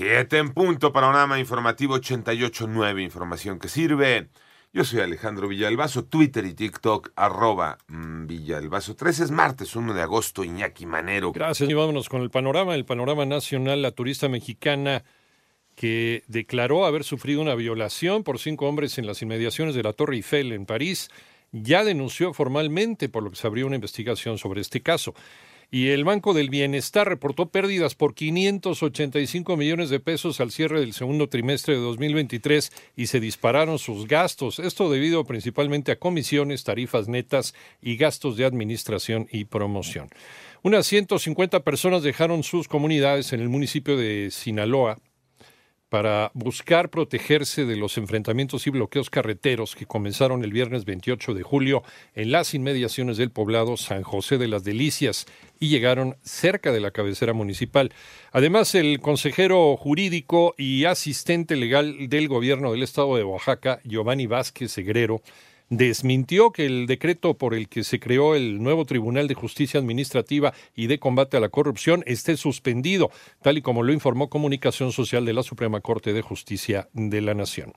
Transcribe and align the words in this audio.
Siete 0.00 0.38
en 0.38 0.54
punto, 0.54 0.94
panorama 0.94 1.38
informativo 1.38 1.94
88.9, 1.98 3.02
información 3.02 3.58
que 3.58 3.68
sirve. 3.68 4.30
Yo 4.72 4.82
soy 4.82 5.00
Alejandro 5.00 5.46
Villalbazo, 5.46 6.06
Twitter 6.06 6.46
y 6.46 6.54
TikTok, 6.54 7.10
arroba 7.16 7.76
mm, 7.88 8.26
Villalbazo. 8.26 8.96
13 8.96 9.24
es 9.24 9.30
martes, 9.30 9.76
1 9.76 9.92
de 9.92 10.00
agosto, 10.00 10.42
Iñaki 10.42 10.86
Manero. 10.86 11.32
Gracias 11.32 11.68
y 11.68 11.74
vámonos 11.74 12.08
con 12.08 12.22
el 12.22 12.30
panorama. 12.30 12.74
El 12.74 12.86
panorama 12.86 13.26
nacional, 13.26 13.82
la 13.82 13.90
turista 13.90 14.30
mexicana 14.30 15.04
que 15.74 16.22
declaró 16.28 16.86
haber 16.86 17.04
sufrido 17.04 17.42
una 17.42 17.54
violación 17.54 18.24
por 18.24 18.38
cinco 18.38 18.68
hombres 18.68 18.96
en 18.96 19.06
las 19.06 19.20
inmediaciones 19.20 19.74
de 19.74 19.82
la 19.82 19.92
Torre 19.92 20.14
Eiffel 20.14 20.52
en 20.52 20.64
París, 20.64 21.10
ya 21.52 21.84
denunció 21.84 22.32
formalmente, 22.32 23.10
por 23.10 23.22
lo 23.22 23.28
que 23.28 23.36
se 23.36 23.46
abrió 23.46 23.66
una 23.66 23.76
investigación 23.76 24.38
sobre 24.38 24.62
este 24.62 24.80
caso 24.80 25.14
y 25.70 25.88
el 25.88 26.04
Banco 26.04 26.34
del 26.34 26.50
Bienestar 26.50 27.08
reportó 27.08 27.46
pérdidas 27.46 27.94
por 27.94 28.14
585 28.14 29.56
millones 29.56 29.90
de 29.90 30.00
pesos 30.00 30.40
al 30.40 30.50
cierre 30.50 30.80
del 30.80 30.92
segundo 30.92 31.28
trimestre 31.28 31.74
de 31.74 31.80
2023 31.80 32.72
y 32.96 33.06
se 33.06 33.20
dispararon 33.20 33.78
sus 33.78 34.08
gastos. 34.08 34.58
Esto 34.58 34.90
debido 34.90 35.24
principalmente 35.24 35.92
a 35.92 35.98
comisiones, 35.98 36.64
tarifas 36.64 37.08
netas 37.08 37.54
y 37.80 37.96
gastos 37.96 38.36
de 38.36 38.44
administración 38.44 39.28
y 39.30 39.44
promoción. 39.44 40.08
Unas 40.62 40.86
150 40.86 41.60
personas 41.60 42.02
dejaron 42.02 42.42
sus 42.42 42.68
comunidades 42.68 43.32
en 43.32 43.40
el 43.40 43.48
municipio 43.48 43.96
de 43.96 44.30
Sinaloa 44.30 44.98
para 45.90 46.30
buscar 46.34 46.88
protegerse 46.88 47.66
de 47.66 47.76
los 47.76 47.98
enfrentamientos 47.98 48.66
y 48.66 48.70
bloqueos 48.70 49.10
carreteros 49.10 49.74
que 49.74 49.86
comenzaron 49.86 50.44
el 50.44 50.52
viernes 50.52 50.84
28 50.84 51.34
de 51.34 51.42
julio 51.42 51.82
en 52.14 52.30
las 52.30 52.54
inmediaciones 52.54 53.16
del 53.16 53.30
poblado 53.30 53.76
San 53.76 54.02
José 54.02 54.38
de 54.38 54.48
las 54.48 54.64
Delicias 54.64 55.26
y 55.58 55.68
llegaron 55.68 56.16
cerca 56.22 56.70
de 56.72 56.80
la 56.80 56.92
cabecera 56.92 57.32
municipal. 57.32 57.92
Además, 58.30 58.74
el 58.76 59.00
consejero 59.00 59.76
jurídico 59.76 60.54
y 60.56 60.84
asistente 60.84 61.56
legal 61.56 62.08
del 62.08 62.28
gobierno 62.28 62.70
del 62.70 62.84
estado 62.84 63.16
de 63.16 63.24
Oaxaca, 63.24 63.80
Giovanni 63.84 64.28
Vázquez 64.28 64.70
Segrero, 64.70 65.22
desmintió 65.70 66.50
que 66.50 66.66
el 66.66 66.86
decreto 66.86 67.34
por 67.34 67.54
el 67.54 67.68
que 67.68 67.84
se 67.84 67.98
creó 67.98 68.34
el 68.34 68.62
nuevo 68.62 68.84
Tribunal 68.84 69.28
de 69.28 69.34
Justicia 69.34 69.80
Administrativa 69.80 70.52
y 70.74 70.88
de 70.88 70.98
Combate 70.98 71.36
a 71.36 71.40
la 71.40 71.48
Corrupción 71.48 72.02
esté 72.06 72.36
suspendido, 72.36 73.10
tal 73.40 73.56
y 73.56 73.62
como 73.62 73.82
lo 73.82 73.92
informó 73.92 74.28
Comunicación 74.28 74.92
Social 74.92 75.24
de 75.24 75.32
la 75.32 75.42
Suprema 75.42 75.80
Corte 75.80 76.12
de 76.12 76.22
Justicia 76.22 76.88
de 76.92 77.20
la 77.20 77.34
Nación. 77.34 77.72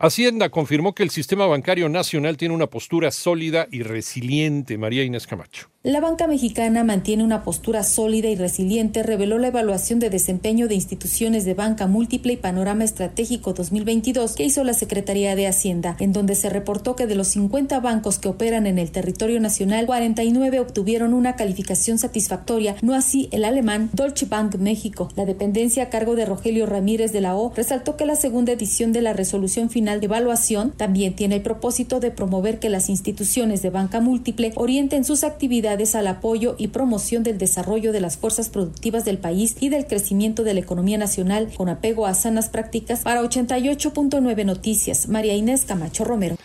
Hacienda 0.00 0.50
confirmó 0.50 0.94
que 0.94 1.02
el 1.02 1.10
sistema 1.10 1.46
bancario 1.46 1.88
nacional 1.88 2.36
tiene 2.36 2.54
una 2.54 2.68
postura 2.68 3.10
sólida 3.10 3.66
y 3.72 3.82
resiliente. 3.82 4.78
María 4.78 5.02
Inés 5.02 5.26
Camacho. 5.26 5.70
La 5.84 6.00
banca 6.00 6.26
mexicana 6.26 6.82
mantiene 6.82 7.22
una 7.22 7.44
postura 7.44 7.84
sólida 7.84 8.28
y 8.28 8.34
resiliente, 8.34 9.04
reveló 9.04 9.38
la 9.38 9.46
evaluación 9.46 10.00
de 10.00 10.10
desempeño 10.10 10.66
de 10.66 10.74
instituciones 10.74 11.44
de 11.44 11.54
banca 11.54 11.86
múltiple 11.86 12.32
y 12.32 12.36
panorama 12.36 12.82
estratégico 12.82 13.52
2022 13.52 14.34
que 14.34 14.42
hizo 14.42 14.64
la 14.64 14.74
Secretaría 14.74 15.36
de 15.36 15.46
Hacienda, 15.46 15.94
en 16.00 16.12
donde 16.12 16.34
se 16.34 16.50
reportó 16.50 16.96
que 16.96 17.06
de 17.06 17.14
los 17.14 17.28
50 17.28 17.78
bancos 17.78 18.18
que 18.18 18.26
operan 18.26 18.66
en 18.66 18.80
el 18.80 18.90
territorio 18.90 19.38
nacional, 19.38 19.86
49 19.86 20.58
obtuvieron 20.58 21.14
una 21.14 21.36
calificación 21.36 21.98
satisfactoria, 21.98 22.74
no 22.82 22.92
así 22.92 23.28
el 23.30 23.44
alemán 23.44 23.88
Deutsche 23.92 24.26
Bank 24.26 24.56
México. 24.56 25.10
La 25.14 25.26
dependencia 25.26 25.84
a 25.84 25.90
cargo 25.90 26.16
de 26.16 26.26
Rogelio 26.26 26.66
Ramírez 26.66 27.12
de 27.12 27.20
la 27.20 27.36
O 27.36 27.52
resaltó 27.54 27.96
que 27.96 28.04
la 28.04 28.16
segunda 28.16 28.50
edición 28.50 28.92
de 28.92 29.02
la 29.02 29.12
resolución 29.12 29.70
final 29.70 30.00
de 30.00 30.06
evaluación 30.06 30.72
también 30.72 31.14
tiene 31.14 31.36
el 31.36 31.42
propósito 31.42 32.00
de 32.00 32.10
promover 32.10 32.58
que 32.58 32.68
las 32.68 32.88
instituciones 32.88 33.62
de 33.62 33.70
banca 33.70 34.00
múltiple 34.00 34.50
orienten 34.56 35.04
sus 35.04 35.22
actividades 35.22 35.67
al 35.68 36.06
apoyo 36.06 36.54
y 36.58 36.68
promoción 36.68 37.22
del 37.22 37.36
desarrollo 37.36 37.92
de 37.92 38.00
las 38.00 38.16
fuerzas 38.16 38.48
productivas 38.48 39.04
del 39.04 39.18
país 39.18 39.56
y 39.60 39.68
del 39.68 39.86
crecimiento 39.86 40.42
de 40.42 40.54
la 40.54 40.60
economía 40.60 40.96
nacional 40.96 41.50
con 41.56 41.68
apego 41.68 42.06
a 42.06 42.14
sanas 42.14 42.48
prácticas 42.48 43.00
para 43.00 43.22
88.9 43.22 44.44
Noticias. 44.44 45.08
María 45.08 45.34
Inés 45.34 45.64
Camacho 45.66 46.04
Romero. 46.04 46.36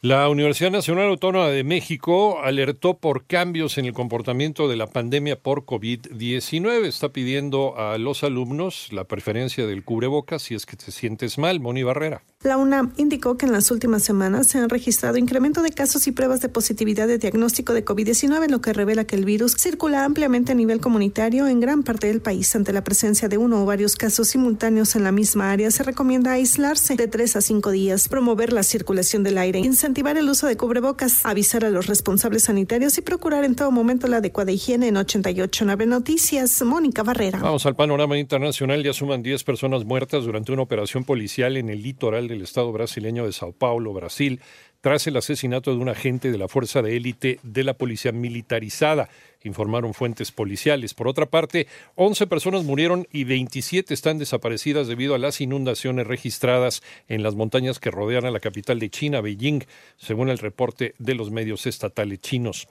La 0.00 0.28
Universidad 0.28 0.70
Nacional 0.70 1.08
Autónoma 1.08 1.48
de 1.48 1.64
México 1.64 2.38
alertó 2.40 2.98
por 2.98 3.26
cambios 3.26 3.78
en 3.78 3.86
el 3.86 3.92
comportamiento 3.92 4.68
de 4.68 4.76
la 4.76 4.86
pandemia 4.86 5.40
por 5.40 5.64
COVID-19. 5.64 6.86
Está 6.86 7.08
pidiendo 7.08 7.76
a 7.76 7.98
los 7.98 8.22
alumnos 8.22 8.92
la 8.92 9.02
preferencia 9.02 9.66
del 9.66 9.82
cubrebocas 9.82 10.42
si 10.42 10.54
es 10.54 10.66
que 10.66 10.76
te 10.76 10.92
sientes 10.92 11.36
mal. 11.36 11.58
Moni 11.58 11.82
Barrera. 11.82 12.22
La 12.44 12.56
UNAM 12.56 12.92
indicó 12.96 13.36
que 13.36 13.46
en 13.46 13.52
las 13.52 13.72
últimas 13.72 14.04
semanas 14.04 14.46
se 14.46 14.58
han 14.58 14.68
registrado 14.68 15.18
incremento 15.18 15.60
de 15.60 15.70
casos 15.70 16.06
y 16.06 16.12
pruebas 16.12 16.40
de 16.40 16.48
positividad 16.48 17.08
de 17.08 17.18
diagnóstico 17.18 17.74
de 17.74 17.84
COVID-19, 17.84 18.48
lo 18.48 18.60
que 18.60 18.72
revela 18.72 19.04
que 19.04 19.16
el 19.16 19.24
virus 19.24 19.56
circula 19.56 20.04
ampliamente 20.04 20.52
a 20.52 20.54
nivel 20.54 20.78
comunitario 20.78 21.48
en 21.48 21.58
gran 21.58 21.82
parte 21.82 22.06
del 22.06 22.20
país. 22.20 22.54
Ante 22.54 22.72
la 22.72 22.84
presencia 22.84 23.26
de 23.28 23.38
uno 23.38 23.60
o 23.60 23.66
varios 23.66 23.96
casos 23.96 24.28
simultáneos 24.28 24.94
en 24.94 25.02
la 25.02 25.10
misma 25.10 25.50
área, 25.50 25.68
se 25.72 25.82
recomienda 25.82 26.30
aislarse 26.30 26.94
de 26.94 27.08
tres 27.08 27.34
a 27.34 27.40
cinco 27.40 27.72
días, 27.72 28.08
promover 28.08 28.52
la 28.52 28.62
circulación 28.62 29.24
del 29.24 29.36
aire, 29.36 29.58
incentivar 29.58 30.16
el 30.16 30.28
uso 30.28 30.46
de 30.46 30.56
cubrebocas, 30.56 31.26
avisar 31.26 31.64
a 31.64 31.70
los 31.70 31.88
responsables 31.88 32.44
sanitarios 32.44 32.96
y 32.98 33.00
procurar 33.00 33.44
en 33.44 33.56
todo 33.56 33.72
momento 33.72 34.06
la 34.06 34.18
adecuada 34.18 34.52
higiene 34.52 34.86
en 34.86 34.96
889 34.96 35.86
Noticias. 35.86 36.62
Mónica 36.62 37.02
Barrera. 37.02 37.40
Vamos 37.40 37.66
al 37.66 37.74
panorama 37.74 38.16
internacional. 38.16 38.84
Ya 38.84 38.92
suman 38.92 39.24
10 39.24 39.42
personas 39.42 39.84
muertas 39.84 40.22
durante 40.22 40.52
una 40.52 40.62
operación 40.62 41.02
policial 41.02 41.56
en 41.56 41.68
el 41.68 41.82
litoral 41.82 42.27
del 42.28 42.42
Estado 42.42 42.70
brasileño 42.72 43.24
de 43.24 43.32
Sao 43.32 43.52
Paulo, 43.52 43.92
Brasil, 43.92 44.40
tras 44.80 45.06
el 45.06 45.16
asesinato 45.16 45.72
de 45.72 45.78
un 45.78 45.88
agente 45.88 46.30
de 46.30 46.38
la 46.38 46.48
fuerza 46.48 46.82
de 46.82 46.96
élite 46.96 47.40
de 47.42 47.64
la 47.64 47.74
policía 47.74 48.12
militarizada, 48.12 49.08
informaron 49.44 49.94
fuentes 49.94 50.32
policiales. 50.32 50.94
Por 50.94 51.08
otra 51.08 51.26
parte, 51.26 51.66
11 51.96 52.26
personas 52.26 52.64
murieron 52.64 53.06
y 53.12 53.24
27 53.24 53.92
están 53.92 54.18
desaparecidas 54.18 54.86
debido 54.86 55.14
a 55.14 55.18
las 55.18 55.40
inundaciones 55.40 56.06
registradas 56.06 56.82
en 57.08 57.22
las 57.22 57.34
montañas 57.34 57.78
que 57.78 57.90
rodean 57.90 58.24
a 58.24 58.30
la 58.30 58.40
capital 58.40 58.78
de 58.78 58.90
China, 58.90 59.20
Beijing, 59.20 59.64
según 59.96 60.28
el 60.28 60.38
reporte 60.38 60.94
de 60.98 61.14
los 61.14 61.30
medios 61.30 61.66
estatales 61.66 62.20
chinos. 62.20 62.68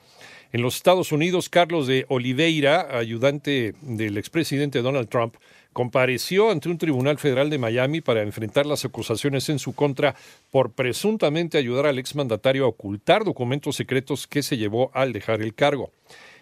En 0.52 0.62
los 0.62 0.76
Estados 0.76 1.12
Unidos, 1.12 1.50
Carlos 1.50 1.86
de 1.86 2.06
Oliveira, 2.08 2.96
ayudante 2.96 3.74
del 3.82 4.16
expresidente 4.16 4.80
Donald 4.80 5.08
Trump, 5.08 5.36
compareció 5.78 6.50
ante 6.50 6.68
un 6.68 6.78
tribunal 6.78 7.18
federal 7.18 7.50
de 7.50 7.58
Miami 7.58 8.00
para 8.00 8.22
enfrentar 8.22 8.66
las 8.66 8.84
acusaciones 8.84 9.48
en 9.48 9.58
su 9.58 9.74
contra 9.74 10.16
por 10.50 10.72
presuntamente 10.72 11.58
ayudar 11.58 11.86
al 11.98 12.00
exmandatario 12.00 12.64
a 12.64 12.68
ocultar 12.68 13.24
documentos 13.24 13.76
secretos 13.76 14.26
que 14.26 14.42
se 14.42 14.56
llevó 14.56 14.90
al 14.94 15.12
dejar 15.12 15.42
el 15.42 15.54
cargo. 15.54 15.92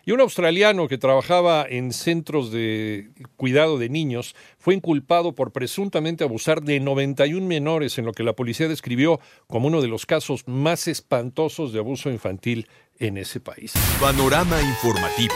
Y 0.05 0.12
un 0.12 0.21
australiano 0.21 0.87
que 0.87 0.99
trabajaba 0.99 1.67
en 1.69 1.93
centros 1.93 2.53
de 2.53 3.09
cuidado 3.37 3.77
de 3.77 3.89
niños 3.89 4.37
fue 4.56 4.75
inculpado 4.75 5.34
por 5.34 5.50
presuntamente 5.50 6.22
abusar 6.22 6.62
de 6.62 6.78
91 6.78 7.44
menores 7.44 7.99
en 7.99 8.05
lo 8.05 8.12
que 8.12 8.22
la 8.22 8.34
policía 8.34 8.69
describió 8.69 9.19
como 9.49 9.67
uno 9.67 9.83
de 9.83 9.89
los 9.89 10.06
casos 10.06 10.47
más 10.47 10.87
espantosos 10.87 11.73
de 11.73 11.81
abuso 11.81 12.09
infantil 12.09 12.69
en 13.00 13.17
ese 13.17 13.41
país. 13.41 13.73
Panorama 14.00 14.61
informativo. 14.62 15.34